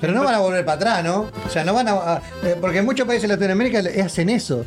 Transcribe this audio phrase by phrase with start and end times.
[0.00, 1.30] Pero no van a volver para atrás, ¿no?
[1.46, 2.20] O sea, no van a.
[2.44, 4.64] Eh, porque en muchos países de Latinoamérica hacen eso.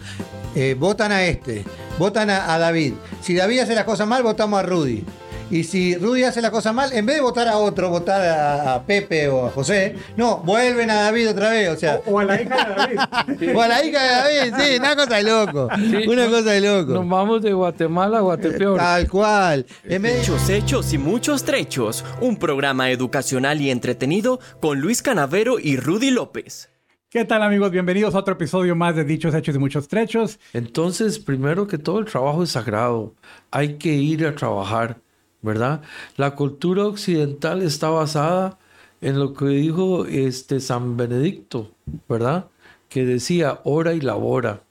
[0.56, 1.64] Eh, votan a este,
[1.98, 2.94] votan a, a David.
[3.22, 5.06] Si David hace las cosas mal, votamos a Rudy.
[5.52, 8.82] Y si Rudy hace la cosa mal, en vez de votar a otro, votar a,
[8.86, 11.70] Pepe o a José, no, vuelven a David otra vez.
[11.70, 12.00] O, sea.
[12.06, 13.56] o, a la hija de David.
[13.56, 15.68] o a la hija de David, sí, una cosa de loco.
[16.08, 16.94] una cosa de loco.
[16.94, 18.78] Nos vamos de Guatemala a Guatepeor.
[18.78, 19.66] Tal cual.
[19.84, 22.06] Hechos, hechos y muchos trechos.
[22.22, 26.70] Un programa educacional y entretenido con Luis Canavero y Rudy López.
[27.10, 27.72] ¿Qué tal amigos?
[27.72, 30.40] Bienvenidos a otro episodio más de Dichos, Hechos y Muchos Trechos.
[30.54, 33.16] Entonces, primero que todo, el trabajo es sagrado.
[33.52, 35.02] Hay que ir a trabajar.
[35.42, 35.82] ¿Verdad?
[36.18, 38.58] La cultura occidental está basada
[39.02, 41.72] en lo que dijo este San Benedicto,
[42.08, 42.48] ¿verdad?
[42.90, 44.64] Que decía, ora y labora.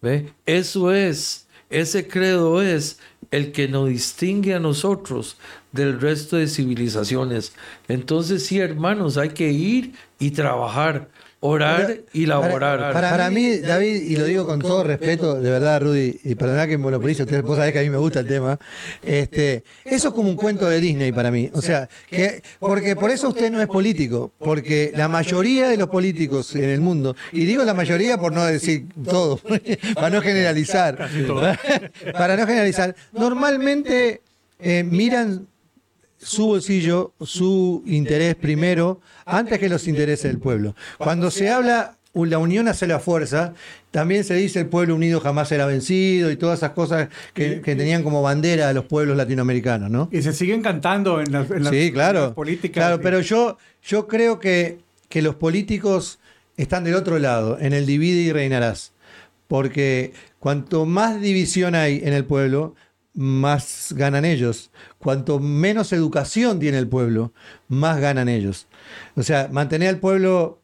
[0.00, 0.32] ¿Ve?
[0.46, 2.98] Eso es, ese credo es
[3.30, 5.36] el que nos distingue a nosotros
[5.72, 7.52] del resto de civilizaciones.
[7.88, 11.08] Entonces, sí, hermanos, hay que ir y trabajar.
[11.46, 12.94] Orar y laborar.
[12.94, 16.78] Para, mí, David, y lo digo con todo respeto, de verdad, Rudy, y perdona que
[16.78, 18.58] monopolice, ustedes vos sabés que a mí me gusta el tema.
[19.02, 21.50] Este, eso es como un cuento de Disney para mí.
[21.52, 25.88] O sea, que, porque por eso usted no es político, porque la mayoría de los
[25.88, 29.38] políticos en el mundo, y digo la mayoría por no decir todo,
[29.94, 30.96] para no generalizar,
[32.14, 34.22] para no generalizar, normalmente
[34.60, 35.46] eh, miran
[36.24, 40.74] su bolsillo, su interés primero, antes que los intereses del pueblo.
[40.98, 43.54] Cuando se habla la unión hace la fuerza,
[43.90, 48.04] también se dice el pueblo unido jamás será vencido y todas esas cosas que, tenían
[48.04, 50.08] como bandera a los pueblos latinoamericanos, ¿no?
[50.12, 52.84] Y se siguen cantando en las, sí, claro, políticas.
[52.84, 54.78] Claro, pero yo, yo creo que,
[55.08, 56.20] que los políticos
[56.56, 58.92] están del otro lado, en el divide y reinarás.
[59.48, 62.74] Porque cuanto más división hay en el pueblo,
[63.14, 64.70] más ganan ellos.
[64.98, 67.32] Cuanto menos educación tiene el pueblo,
[67.68, 68.66] más ganan ellos.
[69.14, 70.60] O sea, mantener al pueblo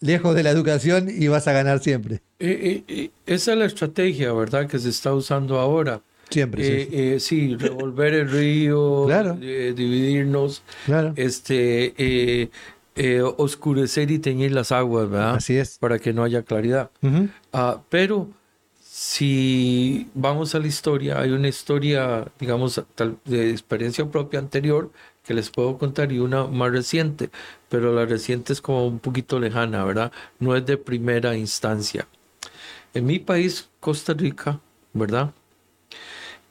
[0.00, 2.20] lejos de la educación y vas a ganar siempre.
[2.38, 6.02] esa es la estrategia, ¿verdad?, que se está usando ahora.
[6.30, 6.64] Siempre.
[6.64, 7.54] sí, eh, sí.
[7.54, 9.06] revolver el río,
[9.40, 10.62] eh, dividirnos,
[11.16, 11.94] este,
[12.96, 15.34] eh, oscurecer y teñir las aguas, ¿verdad?
[15.36, 15.78] Así es.
[15.78, 16.90] Para que no haya claridad.
[17.52, 18.30] Ah, pero
[18.96, 22.80] si vamos a la historia, hay una historia, digamos,
[23.24, 24.92] de experiencia propia anterior
[25.24, 27.30] que les puedo contar y una más reciente,
[27.68, 30.12] pero la reciente es como un poquito lejana, ¿verdad?
[30.38, 32.06] No es de primera instancia.
[32.94, 34.60] En mi país, Costa Rica,
[34.92, 35.34] ¿verdad?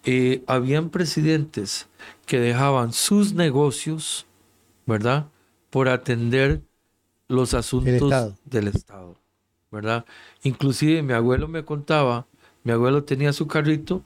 [0.03, 1.87] Eh, habían presidentes
[2.25, 4.25] que dejaban sus negocios,
[4.85, 5.27] ¿verdad?
[5.69, 6.59] Por atender
[7.29, 9.15] los asuntos del Estado,
[9.71, 10.03] ¿verdad?
[10.43, 12.27] Inclusive mi abuelo me contaba
[12.63, 14.03] mi abuelo tenía su carrito,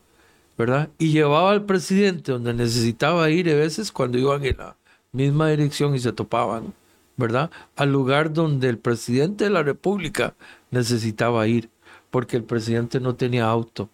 [0.58, 0.90] ¿verdad?
[0.98, 4.76] Y llevaba al presidente donde necesitaba ir a veces cuando iban en la
[5.12, 6.74] misma dirección y se topaban,
[7.16, 7.52] ¿verdad?
[7.76, 10.36] Al lugar donde el presidente de la República
[10.72, 11.70] necesitaba ir,
[12.10, 13.90] porque el presidente no tenía auto,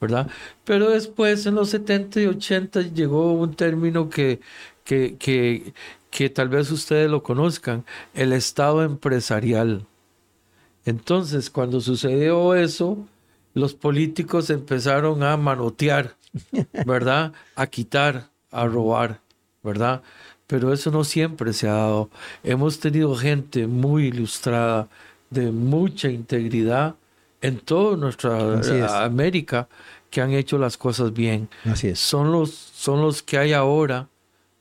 [0.00, 0.28] ¿verdad?
[0.64, 4.40] Pero después, en los 70 y 80, llegó un término que,
[4.84, 5.72] que, que,
[6.10, 7.84] que tal vez ustedes lo conozcan,
[8.14, 9.86] el Estado empresarial.
[10.84, 13.06] Entonces, cuando sucedió eso,
[13.54, 16.16] los políticos empezaron a manotear,
[16.86, 17.32] ¿verdad?
[17.56, 19.20] A quitar, a robar,
[19.62, 20.02] ¿verdad?
[20.46, 22.10] Pero eso no siempre se ha dado.
[22.42, 24.88] Hemos tenido gente muy ilustrada,
[25.30, 26.96] de mucha integridad
[27.40, 29.68] en toda nuestra América
[30.10, 31.48] que han hecho las cosas bien.
[31.64, 32.00] Así es.
[32.00, 34.08] Son los, son los que hay ahora,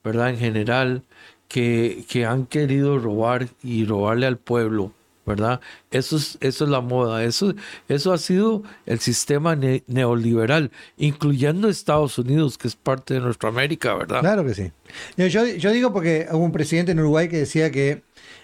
[0.03, 0.29] ¿verdad?
[0.29, 1.03] En general,
[1.47, 4.93] que, que han querido robar y robarle al pueblo
[5.29, 5.61] ¿verdad?
[5.91, 7.53] Eso es, eso es la moda, eso,
[7.87, 13.93] eso ha sido el sistema neoliberal, incluyendo Estados Unidos, que es parte de nuestra América,
[13.93, 14.21] ¿verdad?
[14.21, 14.71] Claro que sí.
[15.17, 18.01] Yo, yo digo porque hubo un presidente en Uruguay que decía que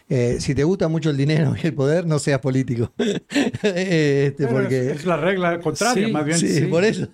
[0.08, 2.94] eh, si te gusta mucho el dinero y el poder, no seas político.
[3.64, 4.92] este, porque...
[4.92, 6.38] es, la regla contraria, más bien.
[6.38, 7.08] Sí, por eso.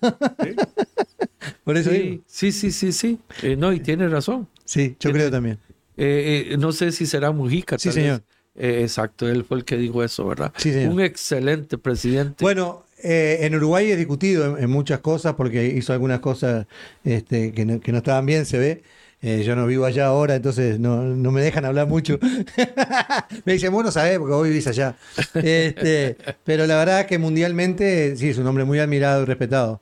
[1.64, 3.18] por eso sí, sí, sí, sí, sí.
[3.42, 4.48] Eh, no, y tiene razón.
[4.66, 5.58] Sí, yo creo también.
[5.96, 7.78] Eh, no sé si será Mujica.
[7.78, 8.22] Sí, señor.
[8.54, 10.52] Eh, exacto, él fue el que dijo eso, ¿verdad?
[10.56, 12.44] Sí, Un excelente presidente.
[12.44, 16.66] Bueno, eh, en Uruguay he discutido en, muchas cosas porque hizo algunas cosas
[17.02, 18.82] este, que, no, estaban bien, se ve.
[19.22, 22.18] Eh, yo no vivo allá ahora, entonces no, me dejan hablar mucho.
[23.44, 24.96] me dicen, bueno, sabés, porque vos vivís allá.
[25.34, 29.80] Este, pero la verdad es que mundialmente, sí, es un hombre muy admirado y respetado.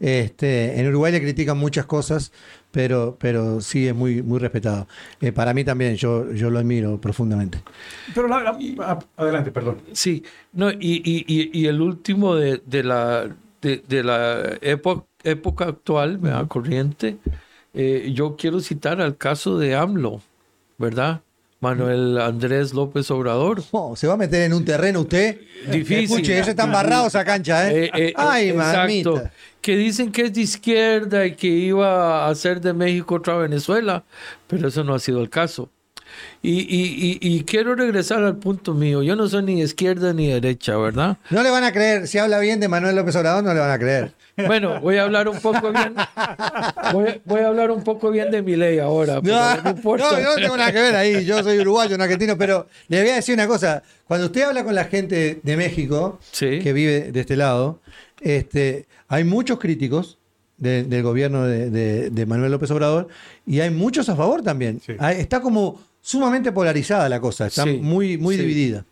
[0.00, 2.32] Este, en Uruguay le critican muchas cosas,
[2.72, 4.88] pero, pero sí es muy, muy respetado.
[5.20, 7.58] Eh, para mí también, yo, yo lo admiro profundamente.
[8.14, 8.28] Pero
[9.16, 9.78] adelante, perdón.
[9.92, 13.28] Sí, no, y, y, y el último de, de la,
[13.60, 17.18] de, la época, época actual, corriente,
[17.74, 20.20] eh, yo quiero citar al caso de AMLO,
[20.78, 21.20] ¿verdad?
[21.62, 23.62] Manuel Andrés López Obrador.
[23.70, 25.40] Oh, se va a meter en un terreno usted.
[25.70, 26.04] Difícil.
[26.04, 27.84] Escuche, ese está embarrado esa cancha, ¿eh?
[27.84, 29.12] Eh, eh, Ay, exacto.
[29.14, 29.32] mamita.
[29.60, 34.02] Que dicen que es de izquierda y que iba a hacer de México otra Venezuela,
[34.48, 35.70] pero eso no ha sido el caso.
[36.42, 39.02] Y, y- y- y quiero regresar al punto mío.
[39.02, 41.16] Yo no soy ni izquierda ni derecha, ¿verdad?
[41.30, 42.06] No le van a creer.
[42.08, 44.12] Si habla bien de Manuel López Obrador, no le van a creer.
[44.36, 45.94] Bueno, voy a hablar un poco bien.
[46.92, 49.20] Voy, a- voy a hablar un poco bien de mi ley ahora.
[49.20, 50.10] pero No, no importa.
[50.10, 51.24] no, yo no tengo nada que ver ahí.
[51.24, 53.82] Yo soy uruguayo, no argentino, pero le voy a decir una cosa.
[54.06, 56.60] Cuando usted habla con la gente de México, Sí.
[56.60, 57.80] que vive de este lado,
[58.20, 60.18] este, hay muchos críticos
[60.56, 63.08] de- del gobierno de, de- de Manuel López Obrador
[63.46, 64.80] y hay muchos a favor también.
[64.84, 64.94] Sí.
[65.18, 68.42] Está como sumamente polarizada la cosa, está Sí, muy, muy sí.
[68.42, 68.84] dividida.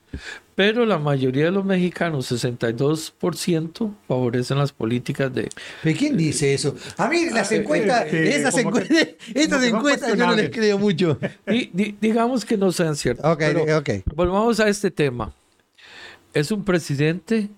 [0.61, 5.49] Pero la mayoría de los mexicanos, 62%, favorecen las políticas de...
[5.83, 6.75] ¿Pero quién dice eso?
[6.99, 8.99] A mí las encuestas, eh, eh, esas que- encuestas,
[9.35, 11.19] estas que son encuestas yo no les creo mucho.
[11.47, 13.25] Di- di- digamos que no sean ciertas.
[13.25, 13.91] Ok, pero ok.
[14.15, 15.33] Volvamos a este tema.
[16.35, 17.49] Es un presidente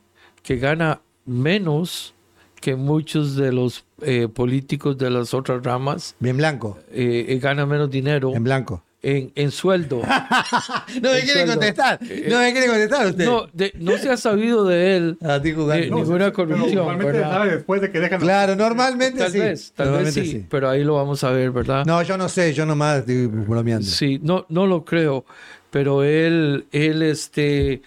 [0.45, 2.15] que gana menos
[2.61, 6.15] que muchos de los eh, políticos de las otras ramas.
[6.21, 8.85] Bien blanco, eh, eh, gana menos dinero en blanco.
[9.03, 10.01] En, en sueldo.
[11.03, 11.99] No me quiere contestar.
[12.03, 13.25] Eh, No me quiere contestar usted.
[13.25, 15.19] No, de- no se ha sabido de él.
[15.23, 15.41] Ah.
[15.43, 19.39] Eh, No, ninguna corrupción, normalmente sabe después de que dejan Claro, normalmente Tal sí.
[19.39, 21.85] vez, tal vez sí, pero ahí lo vamos a ver, ¿verdad?
[21.87, 23.87] No, yo no sé, yo nomás estoy bromeando.
[23.87, 25.25] Sí, no, no lo creo,
[25.71, 27.83] pero él, él este,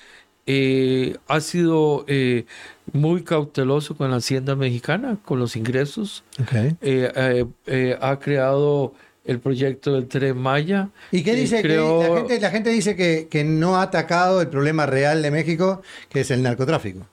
[0.48, 2.46] eh, ha sido eh,
[2.94, 6.24] muy cauteloso con la hacienda mexicana, con los ingresos.
[6.54, 8.94] Eh, eh, eh, ha creado
[9.25, 10.89] el proyecto del Tren Maya.
[11.12, 11.57] ¿Y qué Eh, dice?
[11.57, 15.22] que creó- la, gente, la gente dice que, que no ha atacado el problema real
[15.22, 17.07] de México, que es el narcotráfico.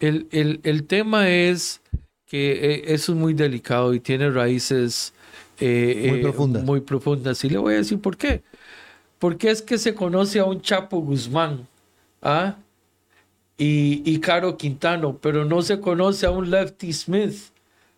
[0.00, 1.80] El, el- el tema es
[2.26, 5.12] que eh, eso es muy delicado y tiene raíces
[5.60, 6.64] eh, Muy eh, profundas.
[6.64, 7.44] muy profundas.
[7.44, 8.42] Y le voy a decir por qué.
[9.18, 11.66] Porque es que se conoce a un Chapo Guzmán
[12.22, 12.56] ¿ah?
[13.56, 17.34] y, y Caro Quintano, pero no se conoce a un Lefty Smith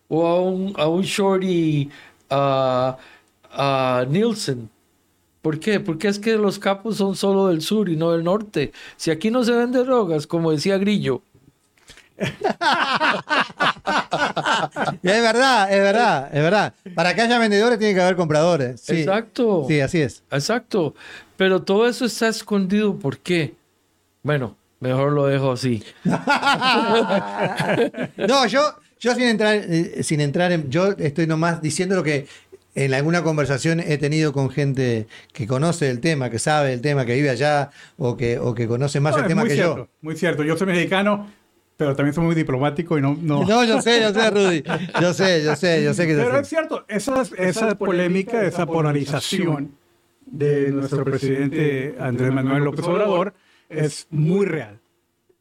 [0.07, 1.89] o a un, a un Shorty
[2.29, 2.97] ah,
[3.51, 4.69] ah, Nielsen.
[5.41, 5.79] ¿Por qué?
[5.79, 8.73] Porque es que los capos son solo del sur y no del norte.
[8.97, 11.21] Si aquí no se vende drogas, como decía Grillo,
[12.17, 12.41] es
[15.03, 16.73] verdad, es verdad, es verdad.
[16.95, 18.81] Para que haya vendedores tiene que haber compradores.
[18.81, 19.01] Sí.
[19.01, 19.65] Exacto.
[19.67, 20.23] Sí, así es.
[20.31, 20.95] Exacto.
[21.35, 22.97] Pero todo eso está escondido.
[22.97, 23.53] ¿Por qué?
[24.23, 25.83] Bueno, mejor lo dejo así.
[28.17, 28.61] No, yo,
[28.99, 32.27] yo sin entrar, eh, sin entrar en, yo estoy nomás diciendo lo que
[32.77, 37.05] en alguna conversación he tenido con gente que conoce el tema, que sabe el tema,
[37.05, 39.89] que vive allá o que, o que conoce más No, el tema que cierto, yo.
[40.01, 40.43] Muy cierto.
[40.43, 41.27] Yo soy mexicano,
[41.75, 43.17] pero también soy muy diplomático y no.
[43.19, 43.43] no.
[43.47, 44.63] No, yo sé, yo sé, Rudy.
[45.01, 49.71] Yo sé, yo sé, yo sé que Pero es cierto, esa, esa polémica, esa polarización
[50.27, 53.33] de nuestro presidente Andrés Manuel López Obrador
[53.69, 54.79] es muy real.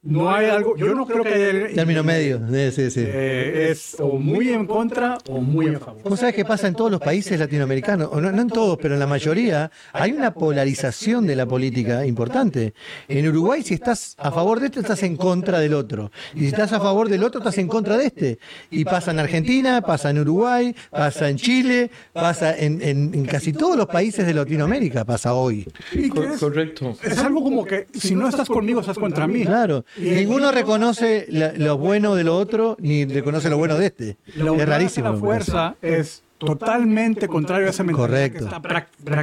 [0.06, 2.40] No hay algo, yo no creo que haya Término medio.
[2.48, 3.02] Sí, sí, sí.
[3.04, 6.02] Eh, es o muy en contra o muy a favor.
[6.04, 8.08] ¿Vos sabés qué pasa en todos los países latinoamericanos?
[8.12, 12.06] O no, no en todos, pero en la mayoría hay una polarización de la política
[12.06, 12.72] importante.
[13.08, 16.10] En Uruguay, si estás a favor de este, estás en contra del otro.
[16.34, 18.38] Y si estás a favor del otro, estás en contra de este.
[18.70, 23.52] Y pasa en Argentina, pasa en Uruguay, pasa en Chile, pasa en, en- en casi
[23.52, 25.66] todos los países de Latinoamérica, pasa hoy.
[25.92, 26.96] Y es, correcto.
[27.02, 29.44] es algo como que si no estás conmigo, estás contra mí.
[29.44, 29.84] Claro.
[29.98, 34.16] Ninguno reconoce la- lo bueno de lo otro, ni reconoce lo bueno de este.
[34.36, 35.06] La Es rarísimo.
[35.06, 38.38] a la lo fuerza es totalmente contrario a esa mentalidad Correcto.
[38.38, 38.44] que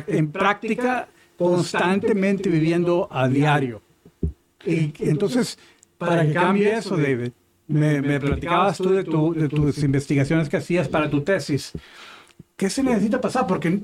[0.01, 3.81] está en práctica constantemente viviendo a diario.
[4.65, 5.57] Y entonces,
[5.97, 7.31] para que cambie eso, David,
[7.67, 11.71] me, me platicabas tú de, tu- de tus investigaciones que hacías para tu tesis.
[12.55, 13.45] ¿Qué se necesita pasar?
[13.47, 13.79] Porque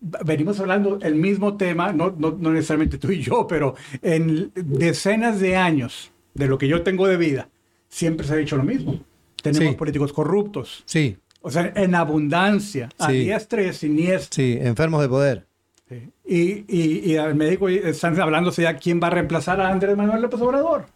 [0.00, 5.40] venimos hablando el mismo tema, no, no, no necesariamente tú y yo, pero en decenas
[5.40, 7.48] de años de lo que yo tengo de vida,
[7.88, 9.00] siempre se ha dicho lo mismo.
[9.42, 9.76] Tenemos Sí.
[9.76, 13.18] políticos corruptos, Sí, o sea, en abundancia, a Sí.
[13.20, 14.34] diestra y a siniestra.
[14.36, 15.46] sí, enfermos de poder.
[16.24, 20.22] Y, y, y al médico están hablando ya quién va a reemplazar a Andrés Manuel
[20.22, 20.86] López Obrador.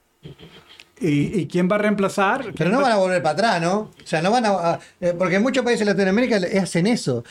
[1.01, 2.53] Y, y quién va a reemplazar.
[2.57, 3.79] Pero no van a volver para atrás, ¿no?
[3.81, 4.51] O sea, no van a.
[4.51, 7.25] a- eh, porque en muchos países de Latinoamérica hacen eso.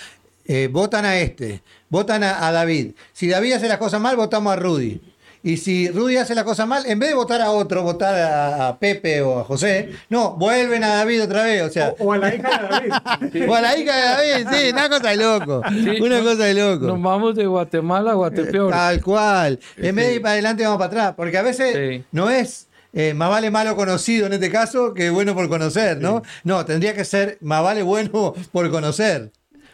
[0.45, 2.91] Eh, votan a este, votan a, a David.
[3.13, 5.01] Si David hace las cosas mal, votamos a Rudy.
[5.45, 8.67] Y si Rudy hace las cosas mal, en vez de votar a otro, votar a,
[8.69, 11.63] a Pepe o a José, no, vuelven a David otra vez.
[11.63, 13.49] O sea, O, o a la hija de David.
[13.49, 15.61] o a la hija de David, sí, una cosa de loco.
[15.69, 16.85] Sí, una no- cosa de loco.
[16.87, 18.71] Nos vamos de Guatemala a Guatepeor.
[18.71, 19.59] Tal cual.
[19.77, 20.15] En vez de Sí.
[20.17, 21.13] ir para adelante, vamos para atrás.
[21.17, 22.05] Porque a veces Sí.
[22.13, 26.21] no es eh, más vale malo conocido en este caso que bueno por conocer, ¿no?
[26.45, 29.31] No, tendría que ser más vale bueno por conocer.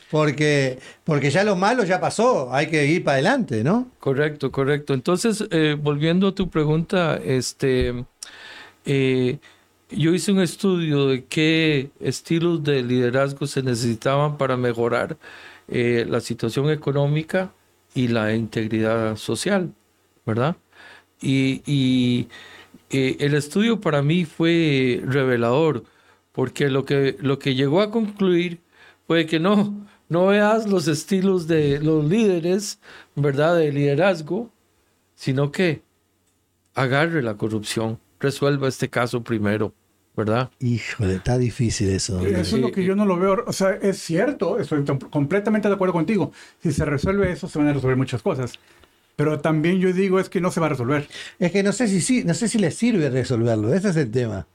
[0.09, 3.91] Porque, porque ya lo malo ya pasó, hay que ir para adelante, ¿no?
[3.99, 4.93] Correcto, correcto.
[4.93, 8.05] Entonces, eh, volviendo a tu pregunta, este,
[8.85, 9.37] eh,
[9.91, 15.17] yo hice un estudio de qué estilos de liderazgo se necesitaban para mejorar
[15.67, 17.53] eh, la situación económica
[17.93, 19.73] y la integridad social,
[20.25, 20.55] ¿verdad?
[21.21, 22.29] Y, y
[22.89, 25.83] el estudio para mí fue revelador,
[26.31, 28.61] porque lo que, lo que llegó a concluir
[29.07, 32.79] fue que no, no veas los estilos de los líderes,
[33.15, 33.55] ¿verdad?
[33.55, 34.51] De liderazgo,
[35.15, 35.83] sino que
[36.73, 39.73] agarre la corrupción, resuelva este caso primero,
[40.15, 40.49] ¿verdad?
[40.59, 42.19] Híjole, está difícil eso.
[42.25, 43.43] Eso es lo que yo no lo veo.
[43.45, 46.31] O sea, es cierto, estoy completamente de acuerdo contigo.
[46.61, 48.53] Si se resuelve eso, se van a resolver muchas cosas.
[49.15, 51.07] Pero también yo digo es que no se va a resolver.
[51.39, 54.09] Es que no sé si sí, no sé si le sirve resolverlo, ese es el
[54.09, 54.47] tema.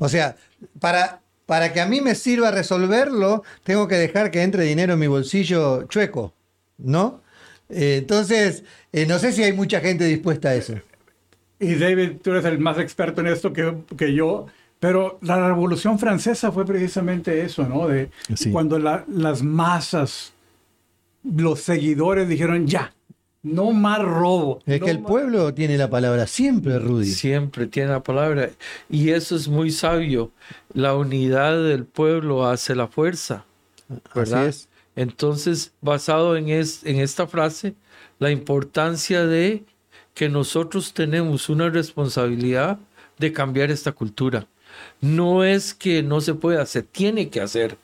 [0.00, 0.36] O sea,
[0.80, 4.98] para, para que a mí me sirva resolverlo, tengo que dejar que entre dinero en
[4.98, 6.34] mi bolsillo chueco,
[6.76, 7.22] ¿no?
[7.70, 10.74] Eh, entonces, eh, no sé si hay mucha gente dispuesta a eso.
[11.58, 14.44] Y David, tú eres el más experto en esto que, que yo.
[14.78, 17.88] Pero la Revolución Francesa fue precisamente eso, ¿no?
[17.88, 18.50] De Sí.
[18.50, 20.34] cuando la- las masas,
[21.24, 22.92] los seguidores dijeron, ya,
[23.42, 24.60] no más robo.
[24.66, 25.08] Es no que el más-".
[25.08, 27.06] pueblo tiene la palabra siempre, Rudy.
[27.06, 28.50] Siempre tiene la palabra.
[28.90, 30.30] Y eso es muy sabio.
[30.74, 33.44] La unidad del pueblo hace la fuerza,
[34.14, 34.40] ¿verdad?
[34.48, 34.68] Así es.
[34.96, 37.74] Entonces, basado en, es- en esta frase,
[38.18, 39.64] la importancia de
[40.14, 42.78] que nosotros tenemos una responsabilidad
[43.18, 44.46] de cambiar esta cultura.
[45.00, 47.76] No es que no se pueda, se tiene que hacer,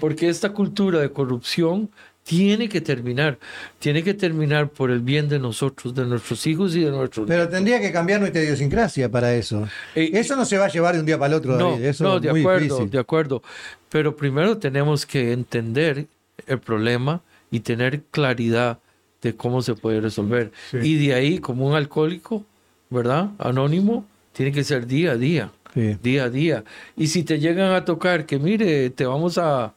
[0.00, 1.90] porque esta cultura de corrupción
[2.28, 3.38] tiene que terminar,
[3.78, 7.48] tiene que terminar por el bien de nosotros, de nuestros hijos y de nuestros Pero
[7.48, 9.66] tendría que cambiar nuestra idiosincrasia para eso.
[9.94, 11.84] Eh, eso no se va a llevar de un día para el otro, No, David.
[11.86, 12.90] Eso no, es de muy acuerdo, difícil.
[12.90, 13.42] de acuerdo.
[13.88, 16.06] Pero primero tenemos que entender
[16.46, 18.78] el problema y tener claridad
[19.22, 20.52] de cómo se puede resolver.
[20.70, 20.76] Sí.
[20.82, 22.44] Y de ahí, como un alcohólico,
[22.90, 23.30] ¿verdad?
[23.38, 25.96] Anónimo, tiene que ser día a día, Sí.
[26.02, 26.64] día a día.
[26.94, 29.72] Y si te llegan a tocar que, mire, te vamos a,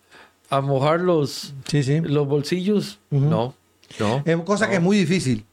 [0.51, 1.99] a mojar los, Sí, sí.
[2.01, 3.55] los bolsillos, no,
[3.99, 4.23] no.
[4.25, 5.45] Es cosa que es muy difícil.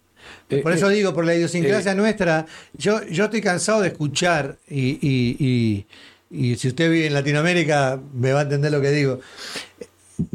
[0.51, 2.45] Eh, Por eso eh, digo, por la idiosincrasia nuestra,
[2.77, 5.87] yo, yo estoy cansado de escuchar y, y- y-
[6.31, 9.21] y si usted vive en Latinoamérica me va a entender lo que digo.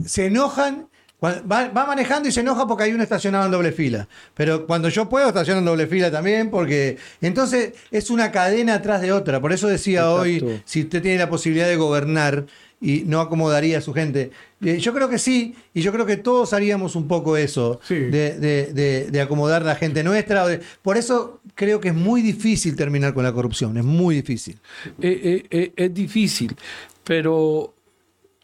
[0.05, 0.87] Se enojan,
[1.23, 4.07] va, va manejando y se enoja porque hay uno estacionado en doble fila.
[4.33, 9.01] Pero cuando yo puedo estaciono en doble fila también porque entonces es una cadena atrás
[9.01, 9.39] de otra.
[9.41, 12.45] Por eso decía hoy, si usted tiene la posibilidad de gobernar
[12.83, 14.31] y no acomodaría a su gente.
[14.61, 17.95] Eh, yo creo que sí, y yo creo que todos haríamos un poco eso, Sí.
[17.95, 20.45] de, de- de- de acomodar la gente nuestra.
[20.81, 24.59] por eso creo que es muy difícil terminar con la corrupción, es muy difícil.
[25.01, 26.55] Eh, eh, es difícil,
[27.03, 27.73] pero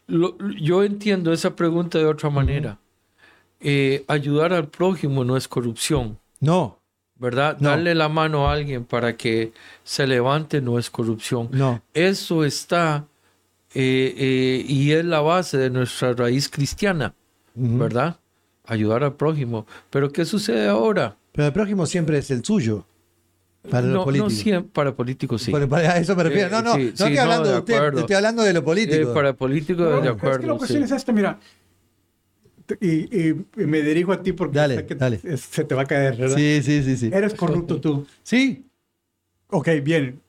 [0.06, 2.78] lo- yo entiendo esa pregunta de otra manera.
[4.08, 6.78] Ayudar al prójimo no es corrupción, No,
[7.16, 7.58] ¿verdad?
[7.60, 7.68] No.
[7.68, 9.52] Darle la mano a alguien para que
[9.84, 11.48] se levante no es corrupción.
[11.52, 11.82] no.
[11.92, 13.04] Eso está
[13.74, 17.14] eh, eh, y es la base de nuestra raíz cristiana,
[17.54, 17.78] Ujú.
[17.78, 18.18] ¿verdad?
[18.66, 19.66] Ayudar al prójimo.
[19.90, 21.16] Pero ¿qué sucede ahora?
[21.32, 22.86] Pero el prójimo siempre es el suyo,
[23.70, 24.32] para no, los políticos.
[24.34, 25.50] no siempre, para políticos sí.
[25.50, 26.48] Bueno, para eso me refiero.
[26.48, 28.00] Eh, no, no, sí, no sí, estoy no, hablando de de usted, acuerdo.
[28.00, 29.14] estoy hablando de lo Eh, político.
[29.14, 30.58] para políticos No, de es que la acuerdo.
[30.58, 30.84] cuestión sí.
[30.86, 31.38] es esta, mira.
[32.80, 32.88] Y,
[33.30, 35.18] y- y me dirijo a ti porque Dale, que dale.
[35.36, 36.36] se te va a caer, ¿verdad?
[36.36, 37.10] Sí, sí, sí, sí.
[37.12, 38.06] Eres corrupto tú.
[38.22, 38.64] Sí,
[39.48, 40.20] Ok, bien.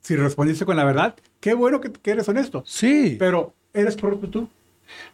[0.00, 2.64] Si respondiste con la verdad, qué bueno que, que eres honesto.
[2.66, 3.16] sí.
[3.18, 4.48] Pero, ¿eres corrupto tú?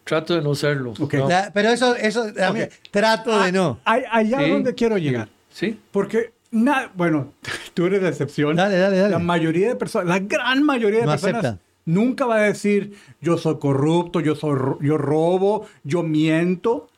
[0.05, 0.93] Trato de no serlo.
[1.01, 1.15] Ok.
[1.15, 1.29] ¿no?
[1.29, 2.61] La- pero eso, eso, a mí-
[2.93, 3.81] trato de no.
[3.85, 4.45] Allá Sí.
[4.45, 5.29] es donde quiero llegar.
[5.53, 5.77] Sí.
[5.91, 7.33] Porque, na- bueno,
[7.75, 8.55] tú eres la excepción.
[8.55, 9.11] Dale, dale, dale.
[9.11, 11.63] La mayoría de personas, la gran mayoría de No personas acepta.
[11.85, 16.89] nunca va a decir yo soy corrupto, yo soy yo robo, yo miento,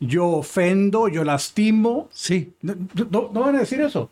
[0.00, 2.08] yo ofendo, yo lastimo.
[2.12, 2.52] Sí.
[2.60, 2.74] No,
[3.10, 4.10] no- no van a decir eso.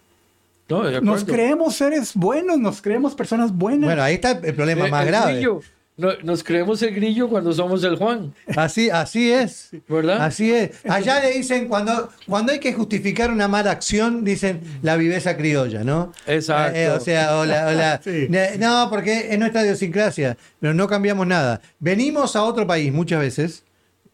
[0.70, 3.84] No, Nos creemos seres buenos, nos creemos personas buenas.
[3.86, 5.32] Bueno, ahí está el problema Eh, más el grave.
[5.34, 5.60] grillo.
[5.96, 9.68] No- nos creemos el grillo cuando somos el Juan, Así, así es.
[9.86, 10.22] ¿verdad?
[10.24, 10.70] Así es.
[10.88, 15.84] Allá le dicen, cuando, cuando hay que justificar una mala acción, dicen la viveza criolla,
[15.84, 16.12] ¿no?
[16.26, 16.78] Exacto.
[16.78, 18.28] Eh, o sea, o la- o la- Sí.
[18.30, 21.60] Ne- No, porque es nuestra idiosincrasia, pero no cambiamos nada.
[21.80, 23.64] Venimos a otro país muchas veces,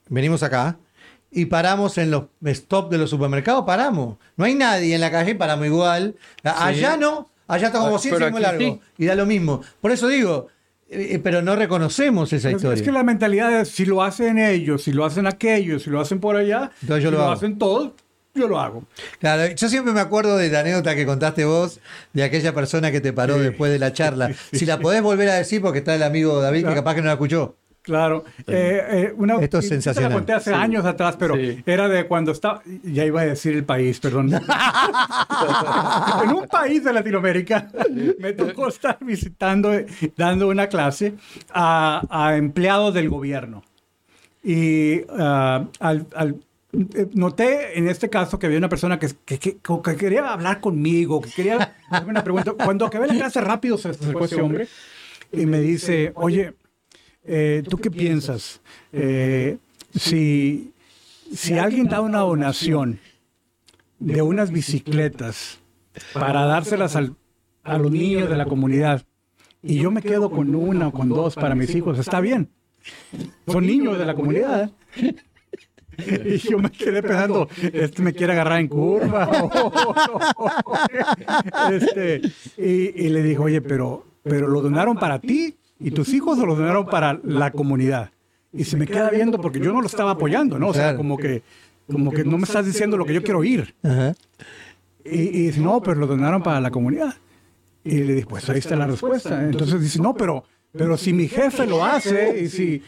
[0.08, 0.76] venimos acá,
[1.36, 4.16] y paramos en los stop de los supermercados, paramos.
[4.36, 6.16] No hay nadie en la calle, paramos igual.
[6.42, 8.80] Allá no, allá está como Ah, 100 pero seguimos aquí largo.
[8.96, 9.02] sí.
[9.02, 9.60] Y da lo mismo.
[9.80, 10.48] Por eso digo,
[10.88, 12.74] eh, eh, pero no reconocemos esa Es, historia.
[12.76, 16.00] es que la mentalidad es si lo hacen ellos, si lo hacen aquellos, si lo
[16.00, 17.32] hacen por allá, Entonces yo si lo hago.
[17.32, 17.90] hacen todos,
[18.34, 18.84] yo lo hago.
[19.18, 21.80] Claro, yo siempre me acuerdo de la anécdota que contaste vos,
[22.12, 23.40] de aquella persona que te paró Sí.
[23.40, 24.30] después de la charla.
[24.52, 27.06] Si la podés volver a decir, porque está el amigo David, que capaz que no
[27.08, 27.56] la escuchó.
[27.86, 28.24] Claro.
[28.48, 30.10] Eh, eh, una, Esto es sensacional.
[30.10, 30.56] la conté hace Sí.
[30.56, 31.62] años atrás, pero Sí.
[31.64, 32.60] era de cuando estaba.
[32.82, 34.28] Ya iba a decir el país, perdón.
[36.24, 37.68] en un país de Latinoamérica
[38.18, 39.70] me tocó estar visitando,
[40.16, 41.14] dando una clase
[41.52, 43.62] a, a empleados del gobierno.
[44.42, 46.36] Y ah, al- al-
[46.72, 50.60] eh, noté en este caso que había una persona que, que- que- que quería hablar
[50.60, 52.52] conmigo, que quería hacerme una pregunta.
[52.52, 54.66] Cuando acabé la clase rápido se acercó ese hombre
[55.32, 56.54] y me dice, oye,
[57.26, 58.60] eh, ¿tú qué piensas?
[58.92, 59.58] Eh,
[59.94, 60.72] si,
[61.34, 62.98] si alguien da una donación
[63.98, 65.58] de unas bicicletas
[66.12, 67.14] para dárselas al-
[67.64, 69.04] a los niños de la comunidad
[69.62, 72.48] y yo me quedo con una o con dos para mis hijos, está bien.
[73.48, 74.70] Son niños de la comunidad.
[75.98, 79.30] Y yo me quedé pensando, este me quiere agarrar en curva.
[81.72, 82.20] Este,
[82.58, 86.46] y, y le dijo, oye, pero, pero lo donaron para ti y tus hijos o
[86.46, 88.10] lo donaron para la comunidad.
[88.52, 90.68] Y se me queda viendo porque yo no lo estaba apoyando, ¿no?
[90.68, 91.42] O sea, como que,
[91.90, 93.74] como que no me estás diciendo lo que yo quiero oír.
[93.82, 94.14] Ajá.
[95.04, 97.14] Y, y dice, no, pero lo donaron para la comunidad.
[97.84, 99.44] Y le dije, pues ahí está la respuesta.
[99.44, 102.82] Entonces dice, no, pero, pero si mi jefe lo hace y si,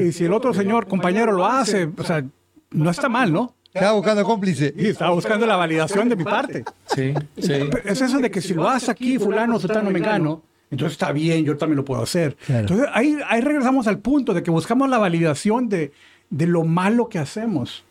[0.00, 2.22] y si el otro señor compañero lo hace, o sea,
[2.70, 3.54] no está mal, ¿no?
[3.72, 4.74] Estaba buscando cómplice.
[4.76, 6.64] Y estaba buscando la validación de mi parte.
[6.86, 7.52] Sí, sí.
[7.84, 10.42] Es eso de que si lo hace aquí, fulano, sotano, mengano,
[10.72, 12.34] entonces está bien, yo también lo puedo hacer.
[12.46, 12.62] Claro.
[12.62, 15.92] Entonces ahí, ahí regresamos al punto de que buscamos la validación de,
[16.30, 17.84] de lo malo que hacemos.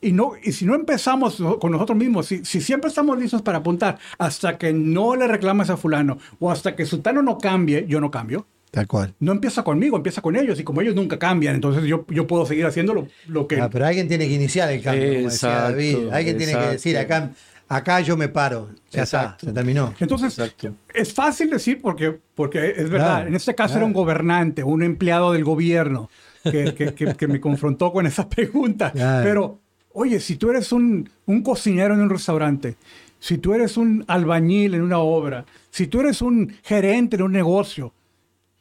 [0.00, 3.58] Y, no, y si no empezamos con nosotros mismos, si, si siempre estamos listos para
[3.58, 8.00] apuntar hasta que no le reclames a fulano o hasta que sotano no cambie, yo
[8.00, 8.46] no cambio.
[8.70, 9.14] Tal cual.
[9.20, 10.58] No empieza conmigo, empieza con ellos.
[10.58, 13.60] Y como ellos nunca cambian, entonces yo, yo puedo seguir haciendo lo, lo que...
[13.60, 16.08] Ah, pero alguien tiene que iniciar el cambio, como decía Exacto, David.
[16.10, 16.72] Alguien tiene que exacto.
[16.72, 17.30] decir, acá,
[17.68, 18.70] acá yo me paro.
[18.90, 19.36] Ya Exacto.
[19.36, 19.92] está, se terminó.
[19.98, 20.74] Entonces, Exacto.
[20.92, 23.16] es fácil decir porque, porque es verdad.
[23.16, 23.78] Claro, en este caso claro.
[23.80, 26.10] era un gobernante, un empleado del gobierno
[26.42, 28.92] que, que- que- que me confrontó con esa pregunta.
[28.92, 29.24] Claro.
[29.24, 29.60] Pero,
[29.92, 32.76] oye, si tú eres un, un cocinero en un restaurante,
[33.18, 37.32] si tú eres un albañil en una obra, si tú eres un gerente en un
[37.32, 37.92] negocio,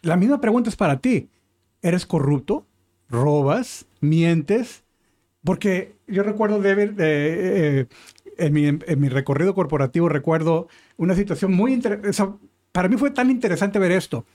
[0.02, 1.30] la misma pregunta es para ti.
[1.82, 2.66] ¿Eres corrupto?
[3.10, 3.86] ¿Robas?
[4.00, 4.84] ¿Mientes?
[5.44, 7.86] Porque yo recuerdo de ver, eh, eh,
[8.38, 10.67] en, mi, en mi recorrido corporativo, recuerdo
[10.98, 12.38] una situación muy interesante.
[12.72, 14.26] Para mí fue tan interesante ver esto.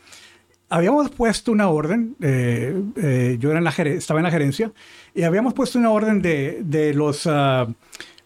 [0.70, 4.70] Habíamos puesto una orden, eh, eh, yo era en la estaba en la gerencia,
[5.14, 7.66] y habíamos puesto una orden de, de los, ah,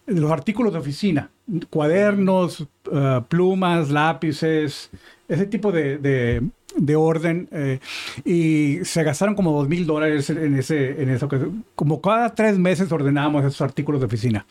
[0.06, 1.30] de los artículos de oficina,
[1.70, 4.90] cuadernos, ah, plumas, lápices,
[5.28, 6.42] ese tipo de, de-
[6.74, 7.48] de orden.
[7.52, 7.78] eh,
[8.24, 11.28] y se gastaron como dos mil dólares en, en eso.
[11.74, 14.46] Como cada tres meses ordenábamos esos artículos de oficina.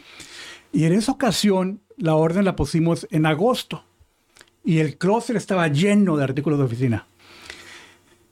[0.73, 3.83] Y en esa ocasión la orden la pusimos en agosto.
[4.63, 7.07] Y el closet estaba lleno de artículos de oficina.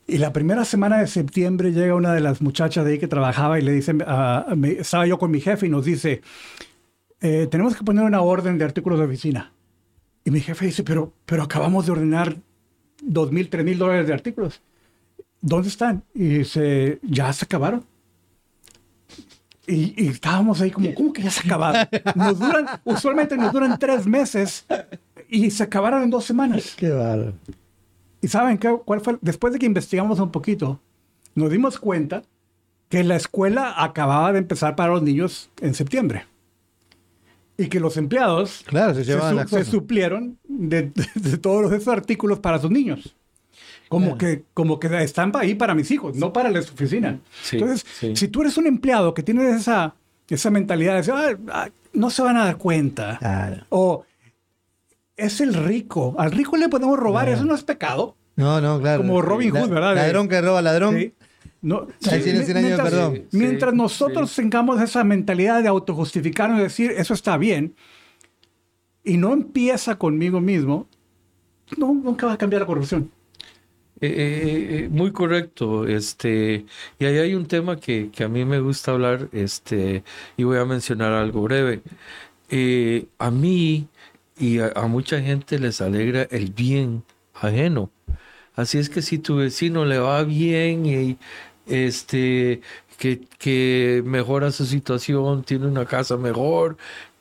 [0.07, 3.59] Y la primera semana de septiembre llega una de las muchachas de ahí que trabajaba
[3.59, 6.21] y le dice, me- estaba yo con mi jefe y nos dice,
[7.21, 9.53] eh, tenemos que poner una orden de artículos de oficina.
[10.25, 12.37] Y mi jefe dice, pero, pero acabamos de ordenar
[13.03, 14.61] dos mil, tres mil dólares de artículos.
[15.41, 16.03] ¿Dónde están?
[16.13, 17.85] Y dice, ya se acabaron.
[19.71, 21.87] Y, y estábamos ahí como, ¿cómo que ya se acabaron?
[22.15, 24.65] Nos duran, usualmente nos duran tres meses
[25.29, 26.73] y se acabaron en dos semanas.
[26.75, 27.33] Qué bárbaro.
[28.21, 29.17] ¿Y saben qué, cuál fue?
[29.21, 30.79] Después de que investigamos un poquito,
[31.35, 32.23] nos dimos cuenta
[32.89, 36.25] que la escuela acababa de empezar para los niños en septiembre.
[37.57, 41.89] Y que los empleados Claro, se se, su- se suplieron de, de- de todos esos
[41.89, 43.15] artículos para sus niños.
[43.89, 47.19] Como, que, como que están ahí para mis hijos, no para la oficina.
[47.41, 48.15] Sí, Entonces, sí.
[48.15, 49.95] si tú eres un empleado que tiene esa,
[50.29, 53.17] esa mentalidad de decir, "Ah, ah, no se van a dar cuenta.
[53.17, 53.65] Claro.
[53.69, 54.05] O
[55.17, 56.15] es el rico.
[56.19, 57.37] Al rico le podemos robar, Claro.
[57.39, 58.15] eso no es pecado.
[58.35, 59.01] No, no, claro.
[59.01, 59.95] Como Robin La- Hood, ¿verdad?
[59.95, 60.95] Ladrón que roba ladrón.
[60.97, 61.13] Sí.
[61.61, 63.13] No, tienes año de mientras, perdón.
[63.15, 64.41] Sí, mientras sí, nosotros sí.
[64.43, 67.75] tengamos esa mentalidad de autojustificarnos y decir, eso está bien,
[69.03, 70.87] y no empieza conmigo mismo,
[71.75, 73.11] no, nunca va a cambiar la corrupción.
[74.01, 75.85] Eh, eh, eh, muy correcto.
[75.87, 76.65] Este,
[76.99, 80.03] y ahí hay un tema que, que a mí me gusta hablar, este,
[80.37, 81.81] y voy a mencionar algo breve.
[82.49, 83.89] Eh, a mí
[84.37, 87.91] y a, a mucha gente les alegra el bien ajeno.
[88.55, 91.17] Así es que si tu vecino le va bien y
[91.67, 92.61] este
[92.97, 96.77] que, que mejora su situación, tiene una casa mejor,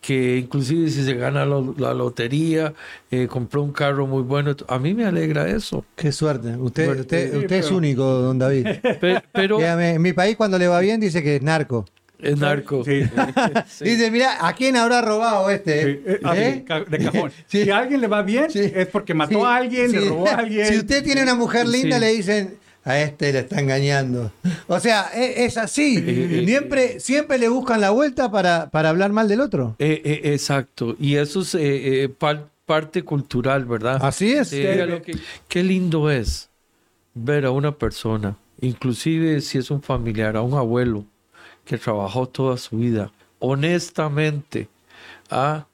[0.09, 2.73] que inclusive si se gana lo- la lotería,
[3.11, 5.85] eh, compró un carro muy bueno, a mí me alegra eso.
[5.95, 6.57] Qué suerte.
[6.57, 8.67] Usted, Bueno, usted, sí, usted es único, don David.
[9.03, 11.85] Pe- Pero Dígame, en mi país cuando le va bien dice que es narco.
[12.21, 12.83] es narco.
[12.87, 13.03] Sí.
[13.69, 13.85] Sí.
[13.85, 15.83] Dice, mira, ¿a quién habrá robado este?
[15.83, 16.55] Sí, eh, ah, ¿Eh?
[16.55, 17.31] sí, ca- de cajón.
[17.47, 17.65] Sí.
[17.65, 18.61] Si a alguien le va bien, Sí.
[18.75, 20.67] es porque mató Sí, a alguien, le robó a alguien.
[20.69, 22.01] Si usted tiene una mujer linda, Sí.
[22.01, 22.55] le dicen,
[22.89, 24.33] a este le está engañando.
[24.67, 25.97] O sea, e- es, así.
[26.47, 29.77] Siempre, siempre le buscan la vuelta para, para hablar mal del otro.
[29.79, 30.97] Eh, eh, exacto.
[30.99, 33.99] Y eso es eh, eh, par- parte cultural, ¿verdad?
[34.03, 34.53] Así es.
[34.53, 35.17] Eh, lo que-
[35.49, 36.49] qué lindo es
[37.15, 41.05] ver a una persona, inclusive si es un familiar, a un abuelo
[41.65, 44.69] que trabajó toda su vida, honestamente,
[45.31, 45.67] ¿ah?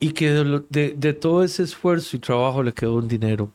[0.00, 3.50] y que de, lo- de- de todo ese esfuerzo y trabajo le quedó un dinero.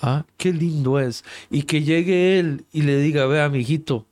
[0.00, 0.24] ¿Ah?
[0.36, 1.24] Qué lindo es.
[1.50, 4.06] Y que llegue él y le diga, vea, mijito,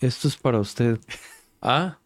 [0.00, 0.98] esto es para usted.
[1.62, 1.98] ¿Ah?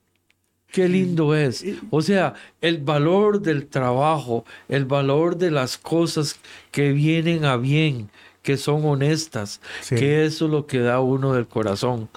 [0.68, 1.64] Qué lindo es.
[1.90, 6.38] O sea, el valor del trabajo, el valor de las cosas
[6.70, 8.10] que vienen a bien,
[8.42, 9.94] que son honestas, Sí.
[9.96, 12.08] que eso es lo que da uno del corazón,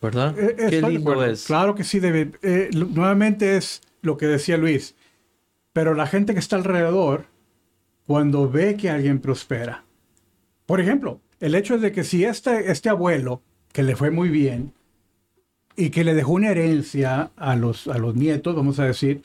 [0.00, 0.36] ¿verdad?
[0.38, 1.44] Eh, Qué estoy de lindo es.
[1.44, 4.94] Claro que sí, eh, nuevamente es lo que decía Luis.
[5.72, 7.26] Pero la gente que está alrededor,
[8.06, 9.84] cuando ve que alguien prospera.
[10.66, 14.72] Por ejemplo, el hecho de que si este, este abuelo, que le fue muy bien,
[15.76, 19.22] y que le dejó una herencia a los, a los nietos, vamos a decir,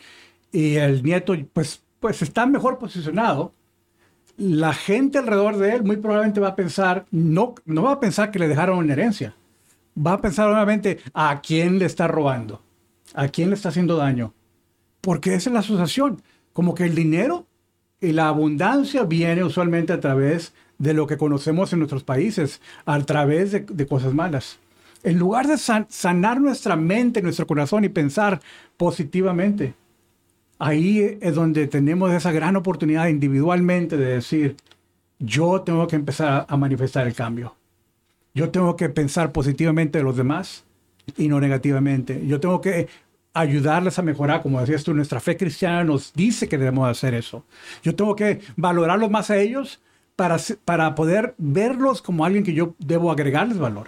[0.52, 3.54] y el nieto pues, pues está mejor posicionado,
[4.38, 8.32] la gente alrededor de él muy probablemente va a pensar, no, no va a pensar
[8.32, 9.36] que le dejaron una herencia,
[9.96, 12.62] va a pensar nuevamente a quién le está robando,
[13.14, 14.34] a quién le está haciendo daño,
[15.00, 16.22] porque esa es la asociación,
[16.54, 17.48] como que el dinero
[18.02, 23.00] y la abundancia viene usualmente a través de lo que conocemos en nuestros países, a
[23.02, 24.58] través de, cosas malas.
[25.04, 28.42] En lugar de san- sanar nuestra mente, nuestro corazón y pensar
[28.78, 29.76] positivamente,
[30.58, 34.56] ahí es donde tenemos esa gran oportunidad individualmente de decir,
[35.20, 37.56] yo tengo que empezar a manifestar el cambio.
[38.34, 40.64] Yo tengo que pensar positivamente de los demás
[41.16, 42.26] y no negativamente.
[42.26, 42.88] Yo tengo que
[43.36, 47.46] ayudarles a mejorar, como decías tú, nuestra fe cristiana nos dice que debemos hacer eso.
[47.84, 49.80] Yo tengo que valorarlos más a ellos
[50.16, 53.88] para, para poder verlos como alguien que yo debo agregarles valor.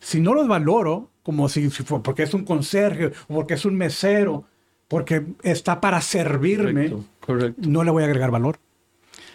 [0.00, 3.64] Si no los valoro, como si, si fue porque es un conserje o porque es
[3.64, 4.44] un mesero,
[4.86, 7.62] porque está para servirme, Correcto, correcto.
[7.68, 8.58] no le voy a agregar valor.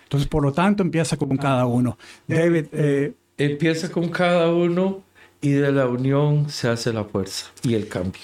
[0.03, 1.97] Entonces, por lo tanto, empieza con cada uno.
[2.27, 5.01] David, eh, Empieza con cada uno
[5.41, 8.21] y de la unión se hace la fuerza y el cambio.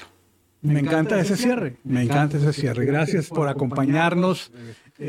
[0.61, 1.77] me encanta ese cierre.
[1.83, 2.85] Me encanta ese cierre.
[2.85, 4.51] Gracias por acompañarnos.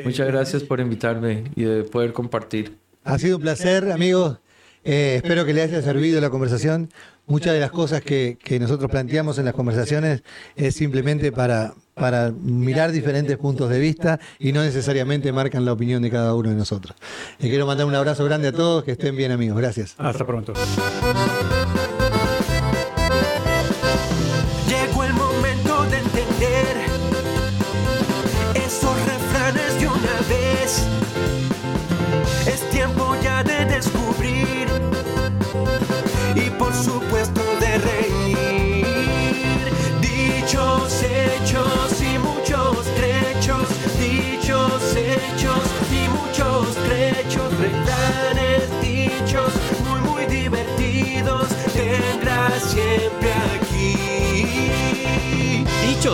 [0.05, 2.77] Muchas gracias por invitarme y de poder compartir.
[3.05, 4.39] Ha sido un placer, amigos.
[4.85, 6.91] Eh, espero que le haya servido la conversación.
[7.27, 10.23] Muchas de las cosas que, que nosotros planteamos en las conversaciones
[10.57, 16.03] es simplemente para, para mirar diferentes puntos de vista y no necesariamente marcan la opinión
[16.03, 16.97] de cada uno de nosotros.
[17.39, 19.59] Les quiero mandar un abrazo grande a todos, que estén bien amigos.
[19.59, 19.95] Gracias.
[19.99, 20.55] Hasta pronto.